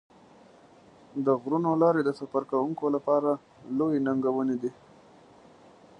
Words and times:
د 1.25 1.27
غرونو 1.41 1.71
لارې 1.81 2.01
د 2.05 2.09
سفر 2.19 2.43
کوونکو 2.51 2.85
لپاره 2.95 3.29
لویې 3.77 3.99
ننګونې 4.07 4.55
دي. 4.61 4.71